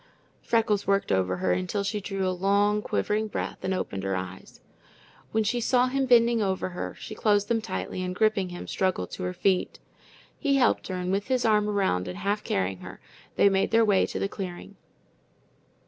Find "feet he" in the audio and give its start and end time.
9.33-10.55